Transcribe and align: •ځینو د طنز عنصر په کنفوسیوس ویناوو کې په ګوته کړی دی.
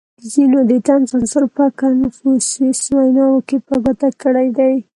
•ځینو 0.31 0.59
د 0.69 0.71
طنز 0.87 1.09
عنصر 1.17 1.43
په 1.55 1.65
کنفوسیوس 1.79 2.81
ویناوو 2.95 3.45
کې 3.47 3.57
په 3.67 3.73
ګوته 3.83 4.09
کړی 4.21 4.47
دی. 4.57 4.73